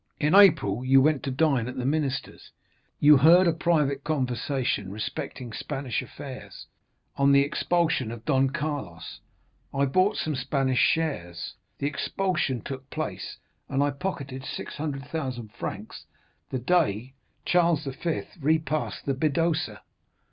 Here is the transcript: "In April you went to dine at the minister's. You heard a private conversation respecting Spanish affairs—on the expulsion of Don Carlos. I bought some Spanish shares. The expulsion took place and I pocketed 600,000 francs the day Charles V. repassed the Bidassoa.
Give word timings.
"In 0.19 0.33
April 0.33 0.83
you 0.83 0.99
went 0.99 1.21
to 1.21 1.29
dine 1.29 1.67
at 1.67 1.77
the 1.77 1.85
minister's. 1.85 2.51
You 2.99 3.17
heard 3.17 3.45
a 3.47 3.53
private 3.53 4.03
conversation 4.03 4.89
respecting 4.89 5.53
Spanish 5.53 6.01
affairs—on 6.01 7.31
the 7.31 7.43
expulsion 7.43 8.09
of 8.11 8.25
Don 8.25 8.49
Carlos. 8.49 9.19
I 9.71 9.85
bought 9.85 10.17
some 10.17 10.33
Spanish 10.33 10.79
shares. 10.79 11.53
The 11.77 11.85
expulsion 11.85 12.61
took 12.61 12.89
place 12.89 13.37
and 13.69 13.83
I 13.83 13.91
pocketed 13.91 14.43
600,000 14.43 15.51
francs 15.53 16.07
the 16.49 16.57
day 16.57 17.13
Charles 17.45 17.83
V. 17.85 18.23
repassed 18.39 19.05
the 19.05 19.13
Bidassoa. 19.13 19.81